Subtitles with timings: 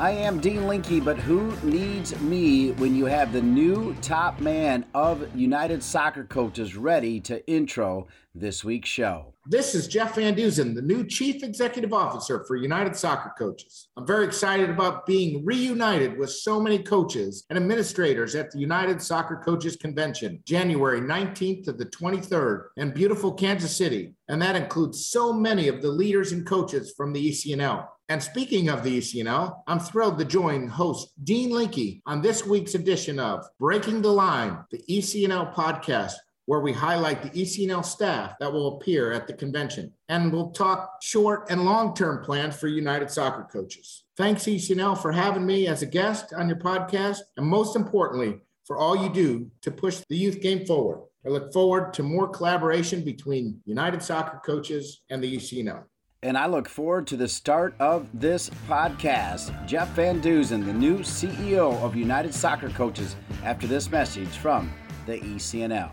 [0.00, 4.86] I am Dean Linke, but who needs me when you have the new top man
[4.94, 9.34] of United Soccer Coaches ready to intro this week's show?
[9.44, 13.88] This is Jeff Van Duzen, the new Chief Executive Officer for United Soccer Coaches.
[13.96, 19.02] I'm very excited about being reunited with so many coaches and administrators at the United
[19.02, 24.14] Soccer Coaches Convention, January 19th to the 23rd in beautiful Kansas City.
[24.28, 27.88] And that includes so many of the leaders and coaches from the ECNL.
[28.10, 32.74] And speaking of the ECNL, I'm thrilled to join host Dean Linke on this week's
[32.74, 36.14] edition of Breaking the Line, the ECNL podcast,
[36.46, 39.92] where we highlight the ECNL staff that will appear at the convention.
[40.08, 44.04] And we'll talk short and long term plans for United Soccer coaches.
[44.16, 47.18] Thanks, ECNL, for having me as a guest on your podcast.
[47.36, 51.02] And most importantly, for all you do to push the youth game forward.
[51.26, 55.84] I look forward to more collaboration between United Soccer coaches and the ECNL
[56.22, 59.66] and I look forward to the start of this podcast.
[59.66, 64.72] Jeff Van Duzen, the new CEO of United Soccer Coaches, after this message from
[65.06, 65.90] the ECNL.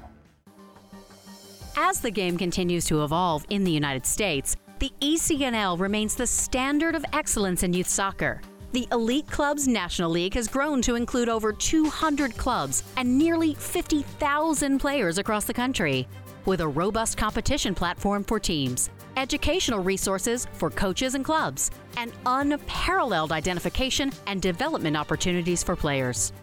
[1.77, 6.95] As the game continues to evolve in the United States, the ECNL remains the standard
[6.95, 8.41] of excellence in youth soccer.
[8.75, 14.79] The Elite Clubs National League has grown to include over 200 clubs and nearly 50,000
[14.79, 16.05] players across the country,
[16.43, 23.31] with a robust competition platform for teams educational resources for coaches and clubs, and unparalleled
[23.31, 26.33] identification and development opportunities for players.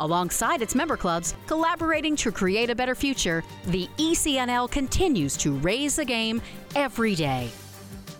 [0.00, 5.96] Alongside its member clubs, collaborating to create a better future, the ECNL continues to raise
[5.96, 6.42] the game
[6.76, 7.48] every day.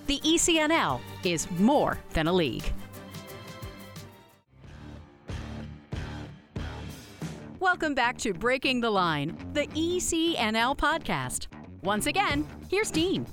[0.06, 2.72] The ECNL is more than a league.
[7.70, 11.46] Welcome back to Breaking the Line, the ECNL podcast.
[11.82, 13.24] Once again, here's Dean.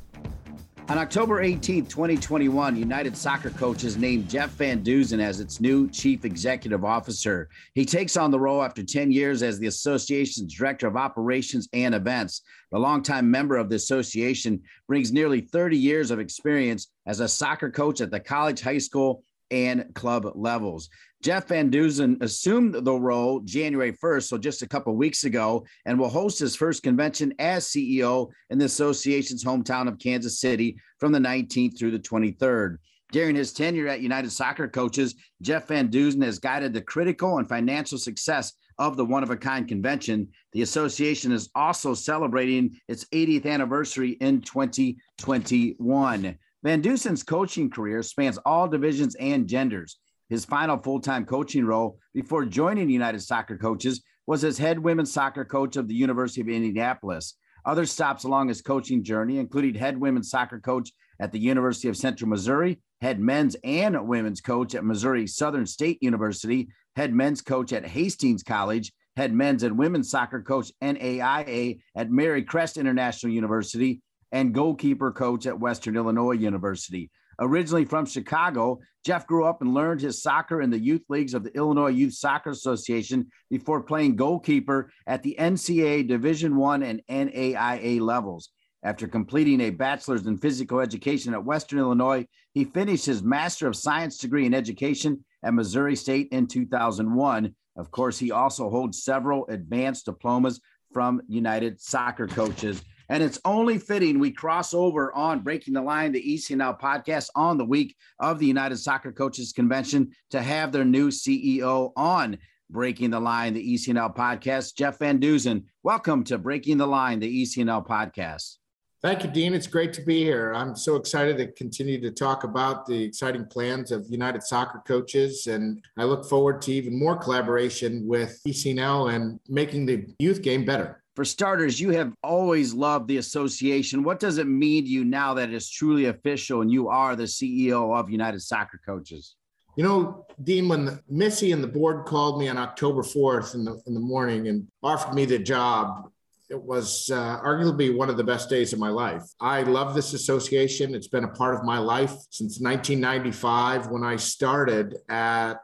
[0.90, 6.24] On October 18, 2021, United Soccer Coaches named Jeff Van Duzen as its new chief
[6.24, 7.50] executive officer.
[7.74, 11.96] He takes on the role after 10 years as the association's director of operations and
[11.96, 12.44] events.
[12.72, 17.72] The longtime member of the association brings nearly 30 years of experience as a soccer
[17.72, 20.90] coach at the college, high school, and club levels.
[21.24, 25.97] Jeff Van Duzen assumed the role January 1st, so just a couple weeks ago, and
[25.97, 31.12] will host his first convention as CEO in the association's hometown of Kansas City from
[31.12, 32.78] the 19th through the 23rd.
[33.12, 37.47] During his tenure at United Soccer Coaches, Jeff Van Duzen has guided the critical and
[37.47, 40.28] financial success of the one of a kind convention.
[40.53, 46.38] The association is also celebrating its 80th anniversary in 2021.
[46.68, 50.00] Van Duzen's coaching career spans all divisions and genders.
[50.28, 55.14] His final full time coaching role before joining United Soccer Coaches was as head women's
[55.14, 57.36] soccer coach of the University of Indianapolis.
[57.64, 60.92] Other stops along his coaching journey included head women's soccer coach
[61.22, 66.00] at the University of Central Missouri, head men's and women's coach at Missouri Southern State
[66.04, 66.68] University,
[66.98, 72.78] head men's coach at Hastings College, head men's and women's soccer coach NAIA at Marycrest
[72.78, 74.02] International University,
[74.32, 77.10] and goalkeeper coach at Western Illinois University.
[77.40, 81.44] Originally from Chicago, Jeff grew up and learned his soccer in the youth leagues of
[81.44, 88.02] the Illinois Youth Soccer Association before playing goalkeeper at the NCAA Division One and NAIA
[88.02, 88.50] levels.
[88.84, 93.76] After completing a bachelor's in physical education at Western Illinois, he finished his Master of
[93.76, 97.56] Science degree in education at Missouri State in 2001.
[97.76, 100.60] Of course, he also holds several advanced diplomas
[100.92, 102.82] from United Soccer Coaches.
[103.09, 107.57] And it's only fitting we cross over on Breaking the Line, the ECNL podcast on
[107.57, 112.38] the week of the United Soccer Coaches Convention to have their new CEO on
[112.69, 114.75] Breaking the Line, the ECNL podcast.
[114.75, 118.57] Jeff Van Duzen, welcome to Breaking the Line, the ECNL podcast.
[119.01, 119.53] Thank you, Dean.
[119.53, 120.51] It's great to be here.
[120.53, 125.48] I'm so excited to continue to talk about the exciting plans of United Soccer Coaches,
[125.48, 130.65] and I look forward to even more collaboration with ECNL and making the youth game
[130.65, 134.04] better for starters, you have always loved the association.
[134.04, 137.24] What does it mean to you now that it's truly official and you are the
[137.24, 139.36] CEO of United Soccer Coaches?
[139.75, 143.66] You know, Dean, when the, Missy and the board called me on October 4th in
[143.66, 146.12] the, in the morning and offered me the job,
[146.52, 149.24] it was uh, arguably one of the best days of my life.
[149.42, 150.94] I love this association.
[150.94, 155.56] It's been a part of my life since 1995 when I started at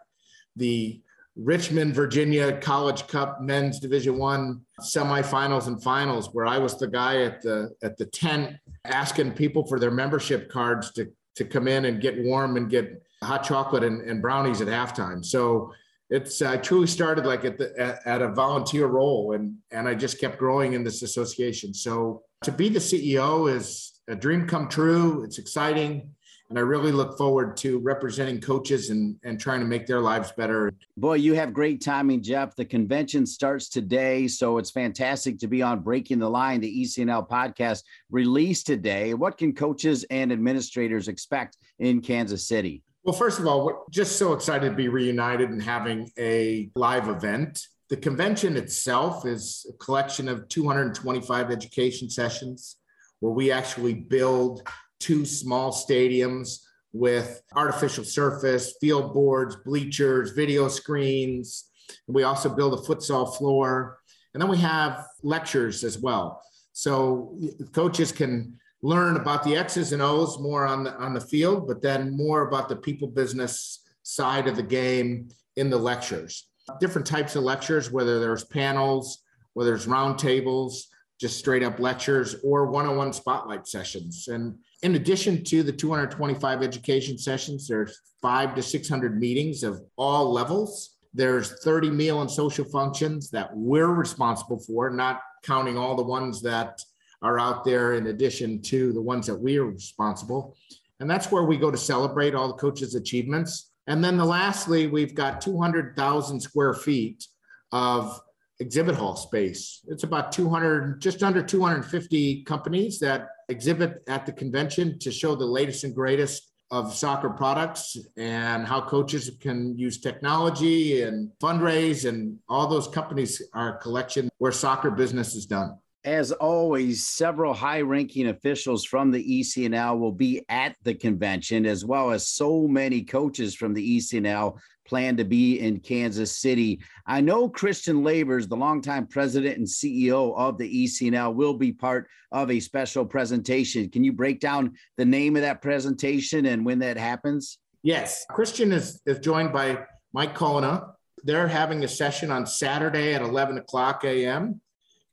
[0.55, 1.02] the
[1.35, 7.23] Richmond, Virginia College Cup Men's Division One semifinals and finals, where I was the guy
[7.23, 11.85] at the at the tent asking people for their membership cards to to come in
[11.85, 15.25] and get warm and get hot chocolate and, and brownies at halftime.
[15.25, 15.73] So
[16.09, 19.95] it's I truly started like at the at, at, a volunteer role and and I
[19.95, 21.73] just kept growing in this association.
[21.73, 25.23] So to be the CEO is a dream come true.
[25.23, 26.11] It's exciting.
[26.49, 30.31] And I really look forward to representing coaches and, and trying to make their lives
[30.31, 30.71] better.
[30.97, 32.55] Boy, you have great timing, Jeff.
[32.55, 34.27] The convention starts today.
[34.27, 39.13] So it's fantastic to be on Breaking the Line, the ECNL podcast released today.
[39.13, 42.83] What can coaches and administrators expect in Kansas City?
[43.03, 47.09] Well, first of all, we're just so excited to be reunited and having a live
[47.09, 47.67] event.
[47.89, 52.77] The convention itself is a collection of 225 education sessions
[53.19, 54.67] where we actually build
[55.03, 56.59] two small stadiums
[56.93, 61.69] with artificial surface, field boards, bleachers, video screens.
[62.07, 63.99] We also build a futsal floor.
[64.33, 66.41] And then we have lectures as well.
[66.71, 67.37] So
[67.73, 71.81] coaches can learn about the X's and O's more on the on the field, but
[71.81, 76.49] then more about the people business side of the game in the lectures.
[76.79, 79.23] Different types of lectures, whether there's panels,
[79.53, 80.73] whether there's roundtables,
[81.19, 84.27] just straight up lectures, or one-on-one spotlight sessions.
[84.27, 90.31] And in addition to the 225 education sessions, there's five to 600 meetings of all
[90.31, 90.97] levels.
[91.13, 96.41] There's 30 meal and social functions that we're responsible for, not counting all the ones
[96.41, 96.81] that
[97.21, 100.57] are out there in addition to the ones that we are responsible.
[100.99, 103.71] And that's where we go to celebrate all the coaches' achievements.
[103.87, 107.25] And then the lastly, we've got 200,000 square feet
[107.71, 108.19] of
[108.63, 109.81] exhibit hall space.
[109.87, 115.45] It's about 200, just under 250 companies that exhibit at the convention to show the
[115.45, 122.39] latest and greatest of soccer products and how coaches can use technology and fundraise and
[122.49, 125.77] all those companies are a collection where soccer business is done.
[126.05, 131.85] As always, several high ranking officials from the ECNL will be at the convention, as
[131.85, 136.79] well as so many coaches from the ECNL plan to be in Kansas City.
[137.05, 142.07] I know Christian Lavers, the longtime president and CEO of the ECNL, will be part
[142.31, 143.89] of a special presentation.
[143.89, 147.59] Can you break down the name of that presentation and when that happens?
[147.83, 148.25] Yes.
[148.29, 150.93] Christian is, is joined by Mike Colonna.
[151.23, 154.59] They're having a session on Saturday at 11 o'clock a.m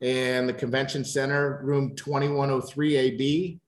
[0.00, 3.60] and the convention center, room 2103 AB.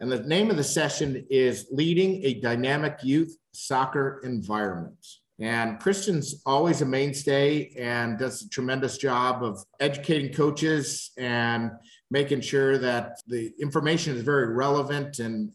[0.00, 4.98] And the name of the session is Leading a Dynamic Youth Soccer Environment.
[5.38, 11.72] And Christian's always a mainstay and does a tremendous job of educating coaches and
[12.10, 15.18] making sure that the information is very relevant.
[15.18, 15.50] And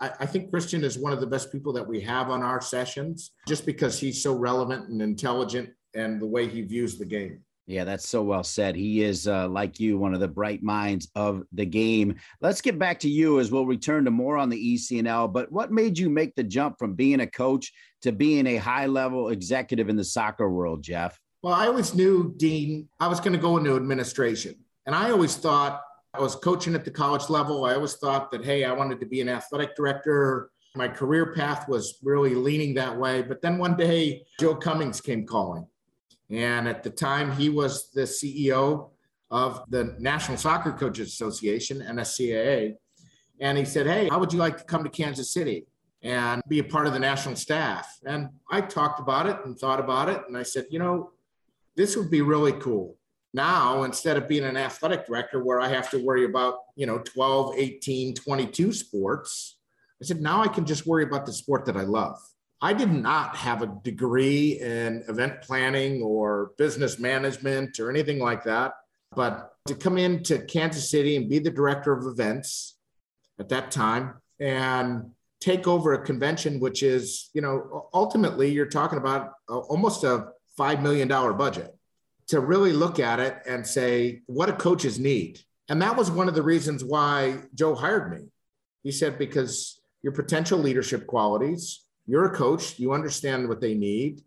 [0.00, 2.60] I, I, think Christian is one of the best people that we have on our
[2.60, 7.40] sessions just because he's so relevant and intelligent and the way he views the game.
[7.70, 8.74] Yeah, that's so well said.
[8.74, 12.16] He is, uh, like you, one of the bright minds of the game.
[12.40, 15.32] Let's get back to you as we'll return to more on the ECNL.
[15.32, 17.72] But what made you make the jump from being a coach
[18.02, 21.16] to being a high level executive in the soccer world, Jeff?
[21.42, 24.56] Well, I always knew, Dean, I was going to go into administration.
[24.86, 25.80] And I always thought
[26.12, 27.66] I was coaching at the college level.
[27.66, 30.50] I always thought that, hey, I wanted to be an athletic director.
[30.74, 33.22] My career path was really leaning that way.
[33.22, 35.68] But then one day, Joe Cummings came calling
[36.30, 38.90] and at the time, he was the CEO
[39.30, 42.74] of the National Soccer Coaches Association, NSCAA.
[43.40, 45.66] And he said, Hey, how would you like to come to Kansas City
[46.02, 47.98] and be a part of the national staff?
[48.04, 50.22] And I talked about it and thought about it.
[50.28, 51.10] And I said, You know,
[51.76, 52.96] this would be really cool.
[53.32, 56.98] Now, instead of being an athletic director where I have to worry about, you know,
[56.98, 59.56] 12, 18, 22 sports,
[60.02, 62.18] I said, now I can just worry about the sport that I love.
[62.62, 68.44] I did not have a degree in event planning or business management or anything like
[68.44, 68.74] that.
[69.16, 72.76] But to come into Kansas City and be the director of events
[73.38, 78.98] at that time and take over a convention, which is, you know, ultimately you're talking
[78.98, 81.74] about almost a $5 million budget
[82.28, 85.40] to really look at it and say, what do coaches need?
[85.68, 88.28] And that was one of the reasons why Joe hired me.
[88.82, 94.22] He said, because your potential leadership qualities, you're a coach, you understand what they need.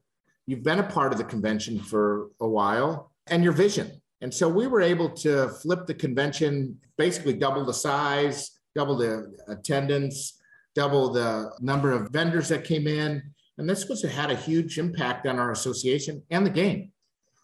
[0.46, 4.02] You've been a part of the convention for a while and your vision.
[4.22, 9.36] And so we were able to flip the convention, basically double the size, double the
[9.48, 10.42] attendance,
[10.76, 13.22] double the number of vendors that came in.
[13.58, 16.92] And this was had a huge impact on our association and the game.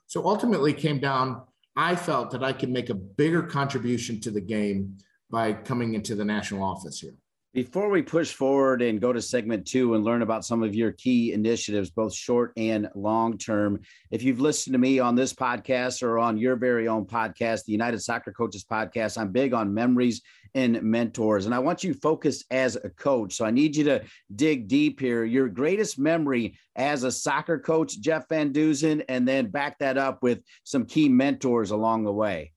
[0.07, 1.43] So ultimately came down,
[1.75, 4.97] I felt that I could make a bigger contribution to the game
[5.29, 7.13] by coming into the national office here.
[7.51, 10.91] Before we push forward and go to segment two and learn about some of your
[10.91, 13.79] key initiatives, both short and long term,
[14.11, 17.71] if you've listened to me on this podcast or on your very own podcast, the
[17.71, 20.21] United Soccer Coaches Podcast, I'm big on memories
[20.53, 21.47] and mentors.
[21.47, 23.33] And I want you focused as a coach.
[23.33, 24.03] So I need you to
[24.35, 25.25] dig deep here.
[25.25, 30.21] Your greatest memory as a soccer coach, Jeff Van Duzen, and then back that up
[30.21, 32.51] with some key mentors along the way.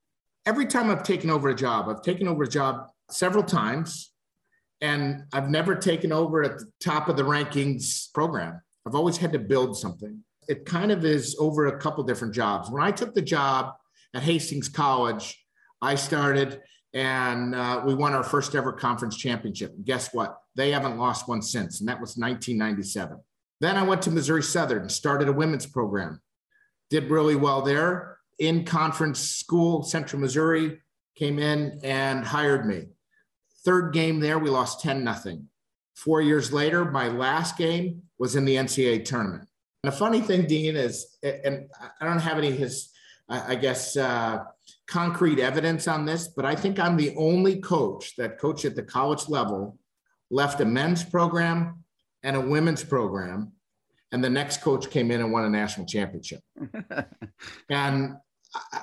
[0.44, 4.11] Every time I've taken over a job, I've taken over a job several times
[4.82, 8.60] and I've never taken over at the top of the rankings program.
[8.84, 10.22] I've always had to build something.
[10.48, 12.68] It kind of is over a couple different jobs.
[12.68, 13.74] When I took the job
[14.12, 15.40] at Hastings College,
[15.80, 16.60] I started
[16.94, 19.72] and uh, we won our first ever conference championship.
[19.72, 20.36] And guess what?
[20.56, 23.18] They haven't lost one since, and that was 1997.
[23.60, 26.20] Then I went to Missouri Southern, started a women's program,
[26.90, 28.18] did really well there.
[28.38, 30.80] In conference school, Central Missouri
[31.16, 32.88] came in and hired me.
[33.64, 35.48] Third game there, we lost 10 nothing.
[35.94, 39.48] Four years later, my last game was in the NCAA tournament.
[39.84, 41.68] And the funny thing, Dean, is, and
[42.00, 42.90] I don't have any his,
[43.28, 44.44] I guess, uh,
[44.86, 48.82] concrete evidence on this, but I think I'm the only coach that coached at the
[48.82, 49.78] college level,
[50.30, 51.84] left a men's program
[52.22, 53.52] and a women's program,
[54.12, 56.40] and the next coach came in and won a national championship.
[57.70, 58.16] and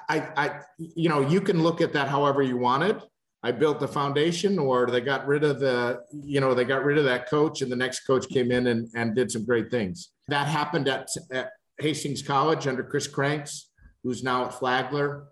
[0.09, 3.01] I, I, you know, you can look at that however you wanted.
[3.41, 6.97] I built the foundation, or they got rid of the, you know, they got rid
[6.97, 10.11] of that coach, and the next coach came in and, and did some great things.
[10.27, 13.69] That happened at, at Hastings College under Chris Cranks,
[14.03, 15.27] who's now at Flagler.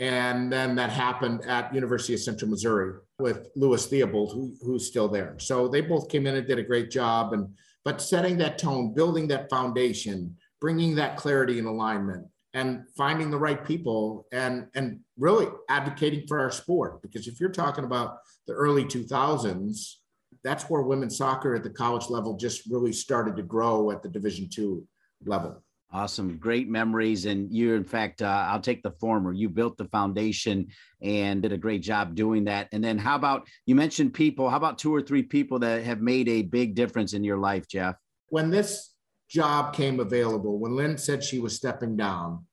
[0.00, 5.06] And then that happened at University of Central Missouri with Louis Theobald, who, who's still
[5.06, 5.36] there.
[5.38, 7.32] So they both came in and did a great job.
[7.32, 7.48] And
[7.84, 13.38] but setting that tone, building that foundation, bringing that clarity and alignment, and finding the
[13.38, 17.02] right people and and really advocating for our sport.
[17.02, 19.96] Because if you're talking about the early 2000s
[20.44, 24.08] that's where women's soccer at the college level just really started to grow at the
[24.08, 24.86] division two
[25.24, 25.62] level.
[25.92, 26.38] Awesome.
[26.38, 27.26] Great memories.
[27.26, 29.32] And you in fact uh, i'll take the former.
[29.32, 30.68] You built the foundation
[31.02, 32.68] and did a great job doing that.
[32.72, 34.48] And then how about you mentioned people.
[34.48, 37.68] How about two or three people that have made a big difference in your life
[37.68, 37.96] jeff?
[38.28, 38.91] When this
[39.32, 42.44] job came available, when Lynn said she was stepping down,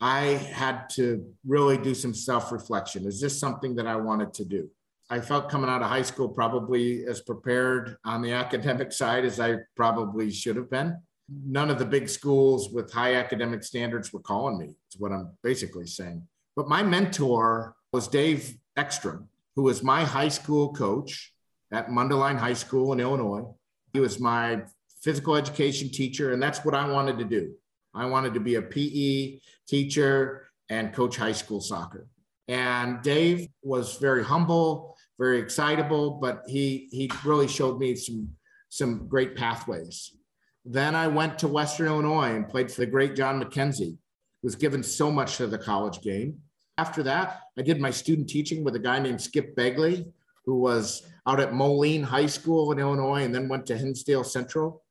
[0.00, 3.06] I had to really do some self reflection.
[3.06, 4.68] Is this something that I wanted to do?
[5.08, 9.38] I felt coming out of high school probably as prepared on the academic side as
[9.38, 10.96] I probably should have been.
[11.28, 15.30] None of the big schools with high academic standards were calling me, is what I'm
[15.42, 16.26] basically saying.
[16.56, 21.32] But my mentor was Dave Ekstrom, who was my high school coach
[21.72, 23.44] at Mundelein High School in Illinois.
[23.92, 24.62] He was my
[25.04, 27.52] physical education teacher, and that's what I wanted to do.
[27.94, 32.08] I wanted to be a PE teacher and coach high school soccer.
[32.48, 38.30] And Dave was very humble, very excitable, but he he really showed me some
[38.70, 40.16] some great pathways.
[40.64, 43.98] Then I went to Western Illinois and played for the great John McKenzie,
[44.42, 46.38] was given so much to the college game.
[46.78, 50.10] After that, I did my student teaching with a guy named Skip Begley,
[50.44, 54.83] who was out at Moline High School in Illinois and then went to Hinsdale Central.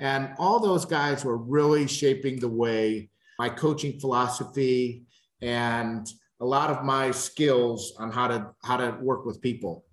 [0.00, 5.04] And all those guys were really shaping the way my coaching philosophy
[5.42, 9.84] and a lot of my skills on how to how to work with people.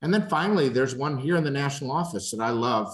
[0.00, 2.92] And then finally, there's one here in the national office that I love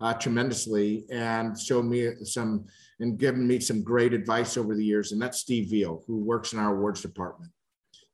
[0.00, 2.66] uh, tremendously and showed me some
[2.98, 5.12] and given me some great advice over the years.
[5.12, 7.52] And that's Steve Veal, who works in our awards department.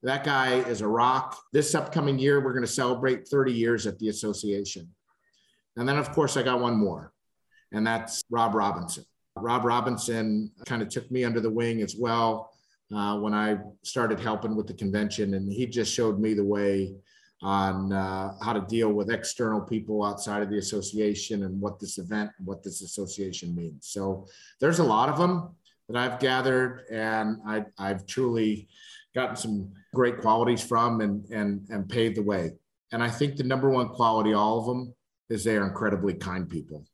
[0.03, 1.39] That guy is a rock.
[1.55, 4.89] This upcoming year, we're going to celebrate 30 years at the association.
[5.77, 7.13] And then, of course, I got one more
[7.73, 9.05] and that's Rob Robinson.
[9.37, 12.53] Rob Robinson kind of took me under the wing as well
[12.95, 16.95] uh, when I started helping with the convention, and he just showed me the way
[17.41, 21.99] on uh, how to deal with external people outside of the association and what this
[21.99, 23.87] event, and what this association means.
[23.87, 24.27] So
[24.61, 25.51] there's a lot of them
[25.89, 28.69] that I've gathered, and I, I've truly
[29.15, 32.53] gotten some great qualities from and and and paved the way.
[32.93, 34.95] And I think the number one quality, all of them,
[35.29, 36.85] is they are incredibly kind people.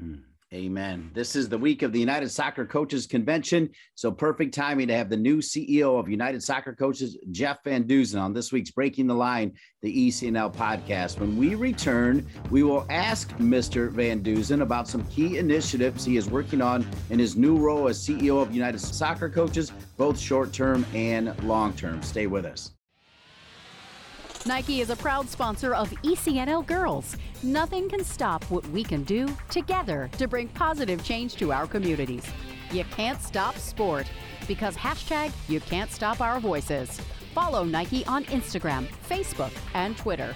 [0.00, 0.22] Mm.
[0.54, 1.10] Amen.
[1.14, 3.70] This is the week of the United Soccer Coaches Convention.
[3.94, 8.20] So perfect timing to have the new CEO of United Soccer Coaches, Jeff Van Duzen,
[8.20, 11.20] on this week's Breaking the Line, the ECNL podcast.
[11.20, 13.90] When we return, we will ask Mr.
[13.90, 18.06] Van Duzen about some key initiatives he is working on in his new role as
[18.06, 22.02] CEO of United Soccer Coaches, both short term and long term.
[22.02, 22.72] Stay with us.
[24.44, 27.16] Nike is a proud sponsor of ECNL Girls.
[27.44, 32.24] Nothing can stop what we can do together to bring positive change to our communities.
[32.72, 34.10] You can't stop sport
[34.48, 37.00] because hashtag you can't stop our voices.
[37.32, 40.34] Follow Nike on Instagram, Facebook, and Twitter.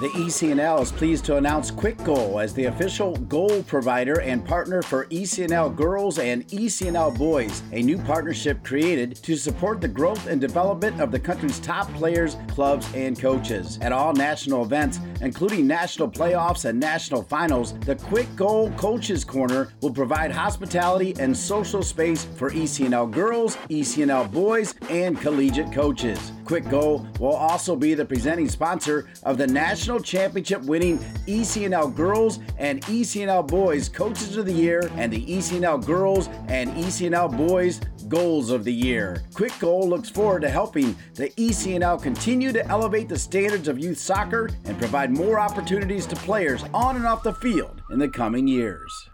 [0.00, 4.80] The ECNL is pleased to announce Quick Goal as the official goal provider and partner
[4.80, 10.40] for ECNL Girls and ECNL Boys, a new partnership created to support the growth and
[10.40, 13.78] development of the country's top players, clubs, and coaches.
[13.82, 19.68] At all national events, including national playoffs and national finals, the Quick Goal Coaches Corner
[19.82, 26.32] will provide hospitality and social space for ECNL girls, ECNL boys, and collegiate coaches.
[26.50, 32.40] Quick Goal will also be the presenting sponsor of the national championship winning ECNL Girls
[32.58, 38.50] and ECNL Boys Coaches of the Year and the ECNL Girls and ECNL Boys Goals
[38.50, 39.22] of the Year.
[39.32, 43.98] Quick Goal looks forward to helping the ECNL continue to elevate the standards of youth
[43.98, 48.48] soccer and provide more opportunities to players on and off the field in the coming
[48.48, 49.08] years.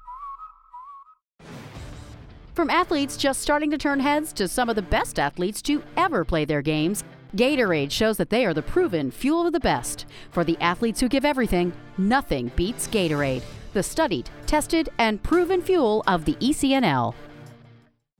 [2.54, 6.24] From athletes just starting to turn heads to some of the best athletes to ever
[6.24, 10.06] play their games, Gatorade shows that they are the proven fuel of the best.
[10.30, 13.42] For the athletes who give everything, nothing beats Gatorade,
[13.72, 17.14] the studied, tested, and proven fuel of the ECNL.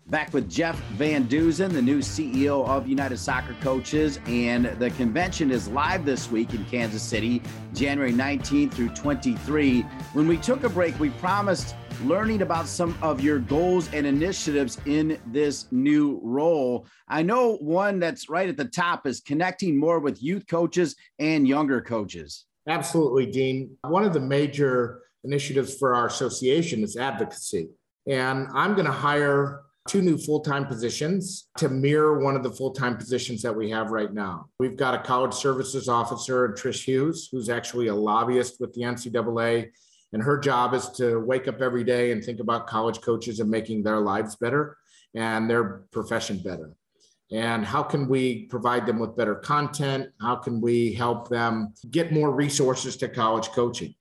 [0.09, 5.51] Back with Jeff Van Duzen, the new CEO of United Soccer Coaches, and the convention
[5.51, 7.43] is live this week in Kansas City,
[7.75, 9.81] January 19th through 23.
[10.13, 11.75] When we took a break, we promised
[12.05, 16.87] learning about some of your goals and initiatives in this new role.
[17.09, 21.47] I know one that's right at the top is connecting more with youth coaches and
[21.47, 22.45] younger coaches.
[22.69, 23.77] Absolutely, Dean.
[23.83, 27.69] One of the major initiatives for our association is advocacy.
[28.09, 32.51] And I'm going to hire two new full time positions to mirror one of the
[32.51, 34.49] full time positions that we have right now.
[34.59, 39.71] We've got a college services officer, Trish Hughes, who's actually a lobbyist with the NCAA.
[40.13, 43.51] And her job is to wake up every day and think about college coaches and
[43.51, 44.77] making their lives better
[45.15, 46.73] and their profession better.
[47.33, 50.11] And how can we provide them with better content?
[50.21, 53.95] How can we help them get more resources to college coaching?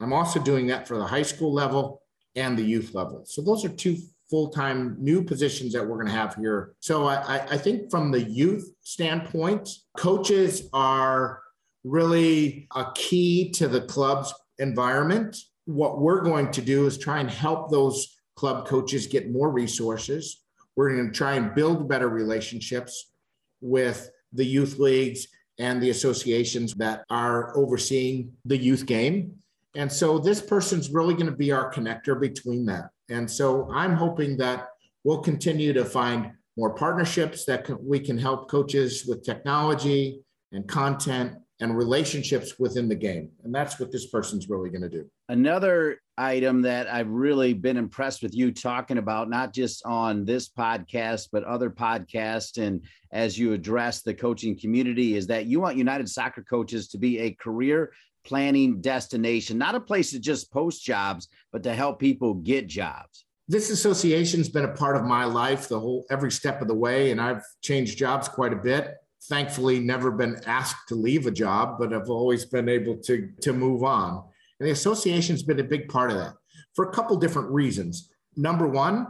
[0.00, 2.02] I'm also doing that for the high school level
[2.36, 3.24] and the youth level.
[3.26, 3.98] So those are two
[4.30, 6.72] full-time new positions that we're going to have here.
[6.80, 9.68] So I, I think from the youth standpoint,
[9.98, 11.42] coaches are
[11.84, 15.36] really a key to the club's environment.
[15.64, 20.42] What we're going to do is try and help those club coaches get more resources.
[20.76, 23.12] We're going to try and build better relationships
[23.60, 25.26] with the youth leagues
[25.58, 29.34] and the associations that are overseeing the youth game.
[29.76, 32.90] And so this person's really going to be our connector between that.
[33.08, 34.68] And so I'm hoping that
[35.04, 40.66] we'll continue to find more partnerships that can, we can help coaches with technology and
[40.66, 43.30] content and relationships within the game.
[43.44, 45.08] And that's what this person's really going to do.
[45.28, 50.48] Another item that I've really been impressed with you talking about, not just on this
[50.48, 55.76] podcast, but other podcasts, and as you address the coaching community, is that you want
[55.76, 57.92] United Soccer coaches to be a career
[58.24, 63.24] planning destination, not a place to just post jobs, but to help people get jobs.
[63.48, 67.10] This association's been a part of my life the whole every step of the way,
[67.10, 68.94] and I've changed jobs quite a bit.
[69.24, 73.52] Thankfully, never been asked to leave a job, but I've always been able to, to
[73.52, 74.24] move on.
[74.58, 76.34] And the association's been a big part of that
[76.74, 78.10] for a couple different reasons.
[78.36, 79.06] Number one,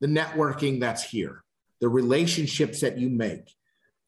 [0.00, 1.44] the networking that's here,
[1.80, 3.54] the relationships that you make.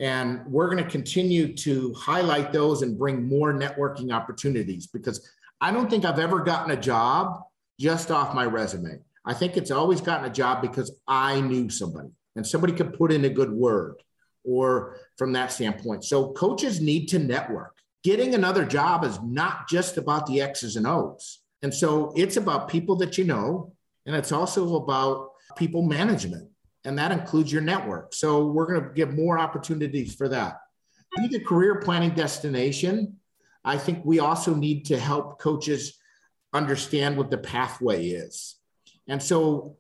[0.01, 5.71] And we're going to continue to highlight those and bring more networking opportunities because I
[5.71, 7.40] don't think I've ever gotten a job
[7.79, 8.99] just off my resume.
[9.25, 13.12] I think it's always gotten a job because I knew somebody and somebody could put
[13.12, 14.03] in a good word
[14.44, 16.04] or from that standpoint.
[16.04, 17.78] So coaches need to network.
[18.02, 21.40] Getting another job is not just about the X's and O's.
[21.62, 23.72] And so it's about people that you know,
[24.04, 26.50] and it's also about people management
[26.85, 28.12] and that includes your network.
[28.12, 30.59] So we're going to give more opportunities for that.
[31.16, 33.16] Be the career planning destination.
[33.64, 35.98] I think we also need to help coaches
[36.52, 38.57] understand what the pathway is.
[39.09, 39.76] And so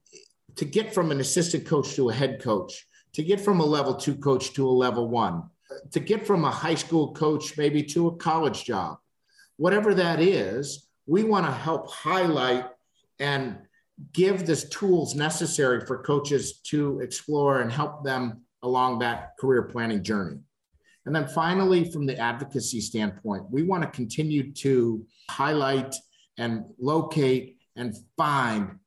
[0.56, 3.94] to get from an assistant coach to a head coach, to get from a level
[3.94, 5.44] two coach to a level one,
[5.92, 8.98] to get from a high school coach maybe to a college job,
[9.56, 12.66] whatever that is, we want to help highlight
[13.18, 13.58] and
[14.12, 20.02] give the tools necessary for coaches to explore and help them along that career planning
[20.02, 20.38] journey.
[21.06, 25.94] And then finally, from the advocacy standpoint, we want to continue to highlight
[26.38, 28.78] and locate and find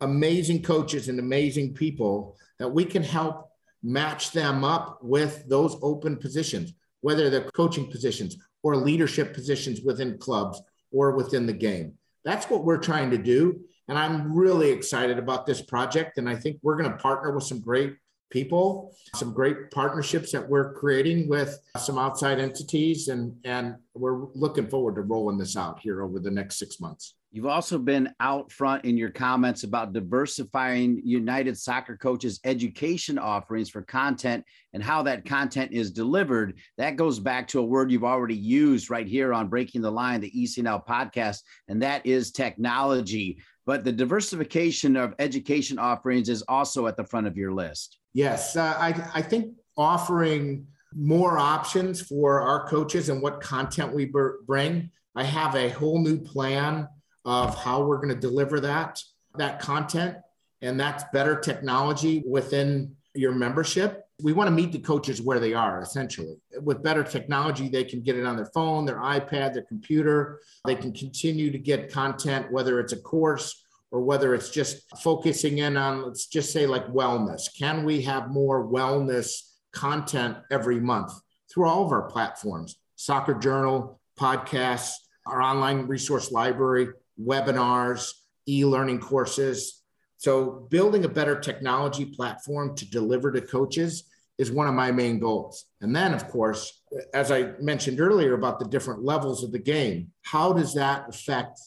[0.00, 3.45] amazing coaches and amazing people that we can help
[3.86, 6.74] match them up with those open positions.
[7.06, 11.92] whether they're coaching positions or leadership positions within clubs or within the game.
[12.24, 13.60] That's what we're trying to do.
[13.86, 16.18] And I'm really excited about this project.
[16.18, 17.94] And I think we're going to partner with some great
[18.30, 23.08] people, some great partnerships that we're creating with some outside entities.
[23.08, 27.14] And, and we're looking forward to rolling this out here over the next six months.
[27.36, 33.68] You've also been out front in your comments about diversifying United Soccer Coaches' education offerings
[33.68, 36.58] for content and how that content is delivered.
[36.78, 40.22] That goes back to a word you've already used right here on Breaking the Line,
[40.22, 43.38] the ECNL podcast, and that is technology.
[43.66, 47.98] But the diversification of education offerings is also at the front of your list.
[48.16, 54.10] Yes, uh, I, I think offering more options for our coaches and what content we
[54.46, 54.90] bring.
[55.14, 56.88] I have a whole new plan
[57.26, 59.02] of how we're going to deliver that
[59.36, 60.16] that content
[60.62, 65.52] and that's better technology within your membership we want to meet the coaches where they
[65.52, 69.64] are essentially with better technology they can get it on their phone their ipad their
[69.64, 74.82] computer they can continue to get content whether it's a course or whether it's just
[74.98, 80.80] focusing in on let's just say like wellness can we have more wellness content every
[80.80, 81.12] month
[81.52, 84.94] through all of our platforms soccer journal podcasts
[85.26, 86.88] our online resource library
[87.20, 88.12] webinars,
[88.48, 89.82] e learning courses.
[90.18, 94.04] So, building a better technology platform to deliver to coaches
[94.38, 95.66] is one of my main goals.
[95.80, 100.12] And then, of course, as I mentioned earlier about the different levels of the game,
[100.22, 101.58] how does that affect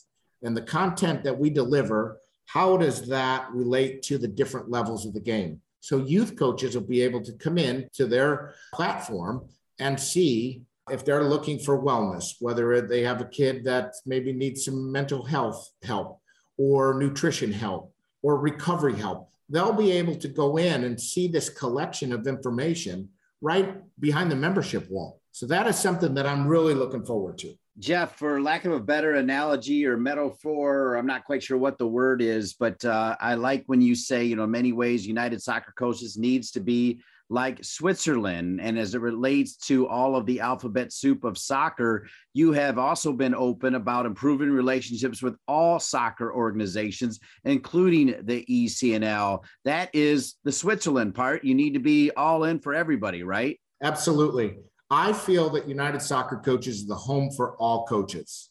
[0.44, 2.20] and the content that we deliver?
[2.46, 5.62] How does that relate to the different levels of the game?
[5.82, 9.48] So, youth coaches will be able to come in to their platform
[9.80, 14.66] and see if they're looking for wellness, whether they have a kid that maybe needs
[14.66, 16.20] some mental health help
[16.58, 21.50] or nutrition help or recovery help, they'll be able to go in and see this
[21.50, 23.10] collection of information
[23.42, 25.22] right behind the membership wall.
[25.32, 27.54] So that is something that I'm really looking forward to.
[27.80, 31.88] Jeff, for lack of a better analogy or metaphor, I'm not quite sure what the
[31.88, 35.74] word is, but uh, I like when you say, you know, many ways United Soccer
[35.78, 38.60] Coaches needs to be like Switzerland.
[38.60, 43.14] And as it relates to all of the alphabet soup of soccer, you have also
[43.14, 49.44] been open about improving relationships with all soccer organizations, including the ECNL.
[49.64, 51.46] That is the Switzerland part.
[51.46, 53.60] You need to be all in for everybody, right?
[53.82, 54.58] Absolutely.
[54.92, 58.50] I feel that United Soccer Coaches is the home for all coaches.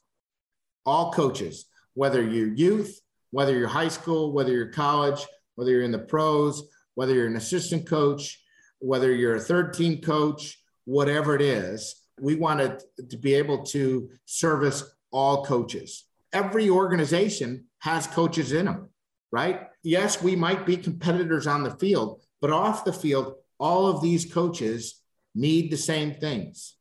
[0.86, 3.00] All coaches, whether you're youth,
[3.32, 6.62] whether you're high school, whether you're college, whether you're in the pros,
[6.94, 8.40] whether you're an assistant coach,
[8.78, 13.64] whether you're a third team coach, whatever it is, we want to, to be able
[13.64, 16.04] to service all coaches.
[16.32, 18.90] Every organization has coaches in them,
[19.32, 19.68] right?
[19.82, 24.32] Yes, we might be competitors on the field, but off the field, all of these
[24.32, 25.02] coaches
[25.34, 26.74] need the same things.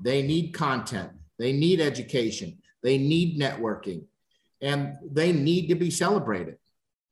[0.00, 4.04] They need content, they need education, they need networking,
[4.60, 6.56] and they need to be celebrated.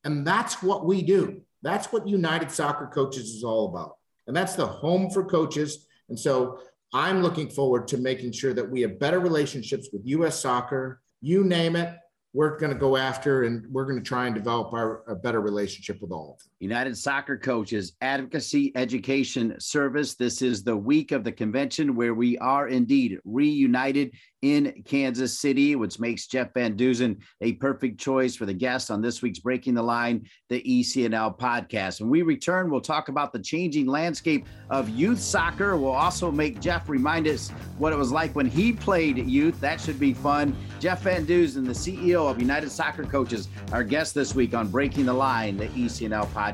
[0.04, 1.42] And that's what we do.
[1.62, 3.96] That's what United Soccer Coaches is all about.
[4.26, 5.86] And that's the home for coaches.
[6.08, 6.58] And so
[6.92, 11.44] I'm looking forward to making sure that we have better relationships with US soccer, you
[11.44, 11.96] name it
[12.32, 15.40] we're going to go after and we're going to try and develop our, a better
[15.40, 16.48] relationship with all of them.
[16.62, 20.14] United Soccer Coaches Advocacy Education Service.
[20.14, 25.74] This is the week of the convention where we are indeed reunited in Kansas City,
[25.74, 29.74] which makes Jeff Van Duzen a perfect choice for the guest on this week's Breaking
[29.74, 32.00] the Line, the ECNL podcast.
[32.00, 35.76] When we return, we'll talk about the changing landscape of youth soccer.
[35.76, 39.60] We'll also make Jeff remind us what it was like when he played youth.
[39.60, 40.56] That should be fun.
[40.80, 45.06] Jeff Van Duzen, the CEO of United Soccer Coaches, our guest this week on Breaking
[45.06, 46.51] the Line, the ECNL podcast.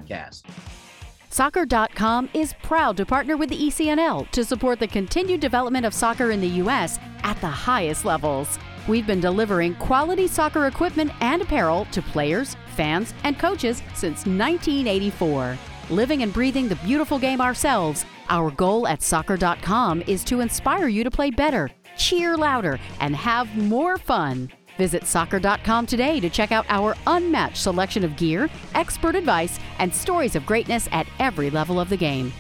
[1.30, 6.30] Soccer.com is proud to partner with the ECNL to support the continued development of soccer
[6.30, 6.98] in the U.S.
[7.22, 8.58] at the highest levels.
[8.88, 15.58] We've been delivering quality soccer equipment and apparel to players, fans, and coaches since 1984.
[15.90, 21.04] Living and breathing the beautiful game ourselves, our goal at Soccer.com is to inspire you
[21.04, 24.50] to play better, cheer louder, and have more fun.
[24.78, 30.36] Visit soccer.com today to check out our unmatched selection of gear, expert advice, and stories
[30.36, 32.32] of greatness at every level of the game.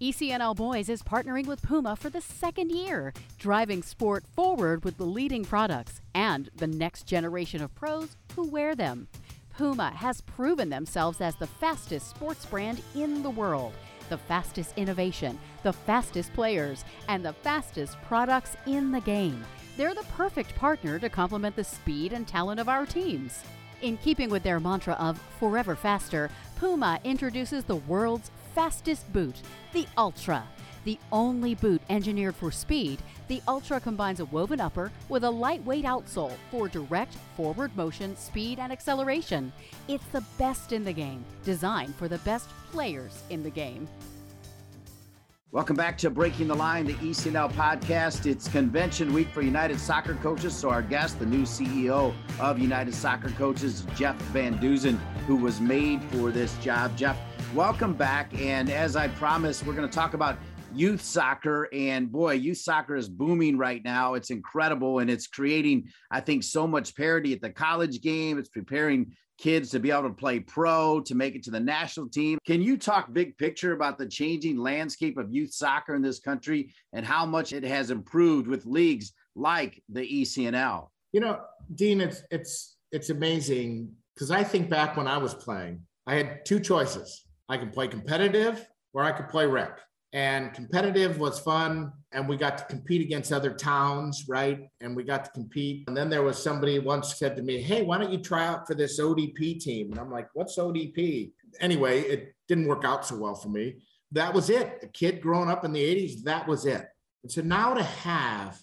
[0.00, 5.04] ECNL Boys is partnering with Puma for the second year, driving sport forward with the
[5.04, 9.08] leading products and the next generation of pros who wear them.
[9.50, 13.74] Puma has proven themselves as the fastest sports brand in the world,
[14.08, 19.44] the fastest innovation, the fastest players, and the fastest products in the game
[19.78, 23.44] they're the perfect partner to complement the speed and talent of our teams.
[23.80, 29.36] In keeping with their mantra of forever faster, Puma introduces the world's fastest boot,
[29.72, 30.42] the Ultra.
[30.84, 35.84] The only boot engineered for speed, the Ultra combines a woven upper with a lightweight
[35.84, 39.52] outsole for direct forward motion, speed, and acceleration.
[39.86, 43.86] It's the best in the game, designed for the best players in the game.
[45.50, 48.26] Welcome back to Breaking the Line, the ECNL podcast.
[48.26, 50.54] It's convention week for United Soccer Coaches.
[50.54, 55.58] So, our guest, the new CEO of United Soccer Coaches, Jeff Van Duzen, who was
[55.58, 56.94] made for this job.
[56.98, 57.18] Jeff,
[57.54, 58.38] welcome back.
[58.38, 60.36] And as I promised, we're going to talk about
[60.74, 61.66] youth soccer.
[61.72, 64.14] And boy, youth soccer is booming right now.
[64.14, 64.98] It's incredible.
[64.98, 68.38] And it's creating, I think, so much parity at the college game.
[68.38, 72.08] It's preparing kids to be able to play pro, to make it to the national
[72.08, 72.38] team.
[72.46, 76.74] Can you talk big picture about the changing landscape of youth soccer in this country
[76.92, 80.88] and how much it has improved with leagues like the ECNL?
[81.12, 81.40] You know,
[81.74, 86.44] Dean, it's it's it's amazing because I think back when I was playing, I had
[86.44, 87.24] two choices.
[87.48, 89.80] I could play competitive or I could play rec
[90.12, 94.68] and competitive was fun and we got to compete against other towns right?
[94.80, 95.84] And we got to compete.
[95.86, 98.66] And then there was somebody once said to me hey why don't you try out
[98.66, 99.90] for this odp team?
[99.90, 103.76] And i'm like what's odp anyway it didn't work out so well for me.
[104.12, 104.78] That was it.
[104.82, 106.86] A kid growing up in the 80s that was it.
[107.22, 108.58] And so now to have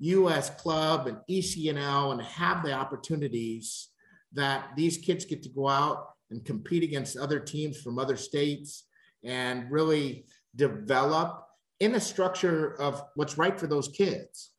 [0.00, 3.88] us club and ecnl and have the opportunities
[4.32, 8.84] that these kids get to go out and compete against other teams from other states
[9.24, 11.46] and really develop
[11.80, 14.50] in a structure of what's right for those kids.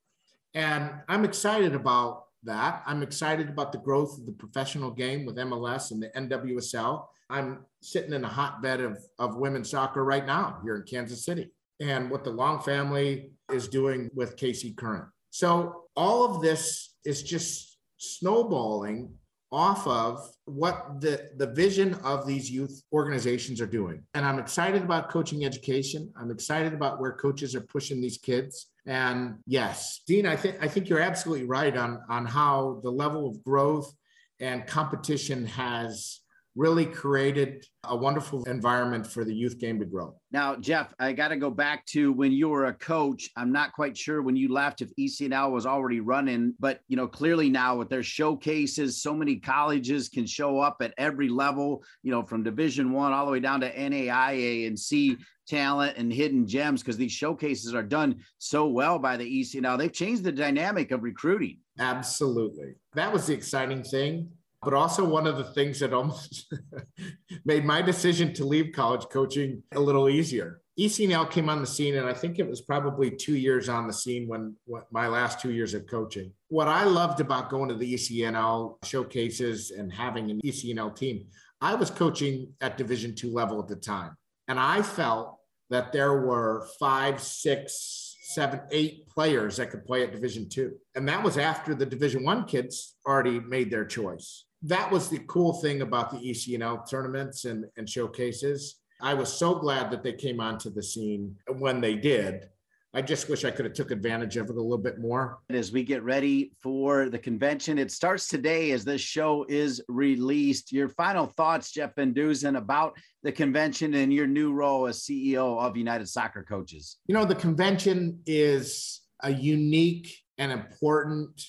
[0.53, 2.83] And I'm excited about that.
[2.86, 7.05] I'm excited about the growth of the professional game with MLS and the NWSL.
[7.29, 11.51] I'm sitting in a hotbed of, of women's soccer right now here in Kansas City
[11.79, 15.05] and what the Long family is doing with KC Current.
[15.29, 19.12] So all of this is just snowballing
[19.51, 24.03] off of what the, the vision of these youth organizations are doing.
[24.13, 26.12] And I'm excited about coaching education.
[26.19, 28.67] I'm excited about where coaches are pushing these kids.
[28.86, 33.27] And yes, Dean, I think I think you're absolutely right on, on how the level
[33.27, 33.93] of growth
[34.39, 36.19] and competition has
[36.58, 40.15] really created a wonderful environment for the youth game to grow.
[40.32, 43.30] Now, Jeff, I got to go back to when you were a coach.
[43.38, 47.08] I'm not quite sure when you left if ECNL was already running, but you know,
[47.08, 52.12] clearly now with their showcases, so many colleges can show up at every level, you
[52.12, 55.15] know, from Division One all the way down to NAIA and see
[55.48, 59.78] talent and hidden gems because these showcases are done so well by the ECNL.
[59.78, 61.60] They've changed the dynamic of recruiting.
[61.80, 62.74] Absolutely.
[62.96, 64.30] That was the exciting thing
[64.67, 66.53] but also one of the things that almost
[67.45, 70.60] made my decision to leave college coaching a little easier.
[70.77, 73.93] ECNL came on the scene, and I think it was probably two years on the
[73.93, 76.34] scene when, when my last two years of coaching.
[76.49, 81.27] What I loved about going to the ECNL showcases and having an ECNL team,
[81.62, 84.17] I was coaching at Division two level at the time,
[84.49, 85.38] and I felt
[85.69, 91.08] that there were five, six, seven, eight players that could play at Division two, and
[91.08, 95.54] that was after the Division one kids already made their choice that was the cool
[95.54, 98.80] thing about the ECNL tournaments and, and showcases.
[99.02, 102.50] I was so glad that they came onto the scene when they did.
[102.93, 105.39] I just wish I could have took advantage of it a little bit more.
[105.52, 110.72] As we get ready for the convention, it starts today as this show is released.
[110.72, 115.60] Your final thoughts, Jeff Van Duzen, about the convention and your new role as CEO
[115.60, 116.98] of United Soccer Coaches.
[117.06, 121.39] You know, the convention is a unique and important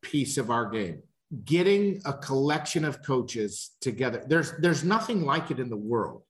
[0.00, 1.02] piece of our game
[1.44, 4.24] getting a collection of coaches together.
[4.26, 6.22] There's there's nothing like it in the world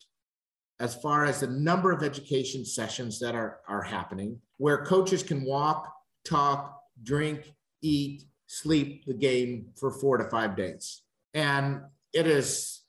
[0.78, 5.44] as far as the number of education sessions that are, are happening, where coaches can
[5.44, 5.90] walk,
[6.24, 11.02] talk, drink, eat, sleep the game for four to five days.
[11.34, 11.80] And
[12.12, 12.82] it is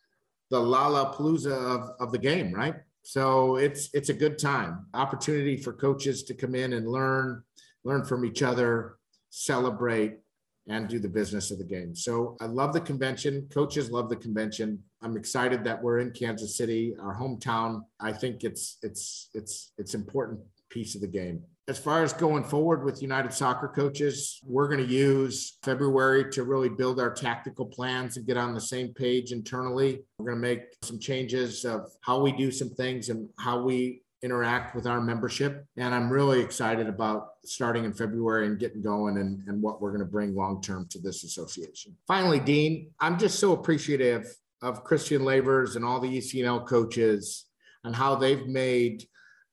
[0.50, 2.76] the Lollapalooza of, of the game, right?
[3.04, 4.88] So it's it's a good time.
[4.94, 7.44] Opportunity for coaches to come in and learn,
[7.86, 8.98] learn from each other,
[9.30, 10.20] celebrate,
[10.68, 11.96] and do the business of the game.
[11.96, 13.48] So I love the convention.
[13.52, 14.84] Coaches love the convention.
[15.02, 17.82] I'm excited that we're in Kansas City, our hometown.
[18.00, 21.44] I think it's it's it's it's important piece of the game.
[21.70, 26.44] As far as going forward with United Soccer Coaches, we're going to use February to
[26.44, 30.02] really build our tactical plans and get on the same page internally.
[30.18, 34.02] We're going to make some changes of how we do some things and how we
[34.24, 35.66] interact with our membership.
[35.78, 39.92] And I'm really excited about starting in February and getting going and, and what we're
[39.92, 41.96] going to bring long term to this association.
[42.08, 44.28] Finally, Dean, I'm just so appreciative
[44.62, 47.46] of Christian Lavers and all the ECNL coaches
[47.84, 49.08] and how they've made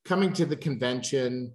[0.05, 1.53] coming to the convention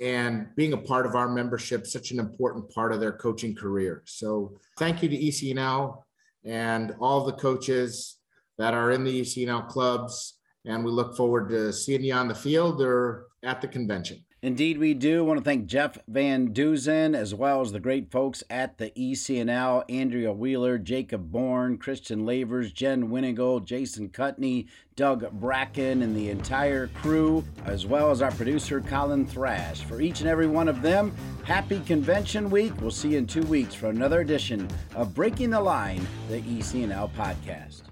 [0.00, 4.02] and being a part of our membership such an important part of their coaching career.
[4.04, 6.02] So thank you to ECNL
[6.44, 8.18] and all the coaches
[8.58, 12.34] that are in the ECNL clubs And we look forward to seeing you on the
[12.34, 14.24] field or at the convention.
[14.44, 15.20] Indeed, we do.
[15.20, 18.90] I want to thank Jeff Van Duzen as well as the great folks at the
[18.90, 26.28] ECNL Andrea Wheeler, Jacob Bourne, Christian Lavers, Jen Winnigold, Jason Cutney, Doug Bracken, and the
[26.28, 29.84] entire crew, as well as our producer, Colin Thrash.
[29.84, 32.72] For each and every one of them, happy convention week.
[32.80, 37.12] We'll see you in two weeks for another edition of Breaking the Line, the ECNL
[37.12, 37.91] podcast.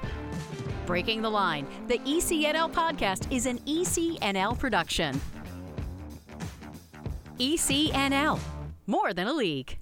[0.87, 5.21] Breaking the Line, the ECNL podcast is an ECNL production.
[7.41, 8.39] ECNL,
[8.87, 9.77] more than a league.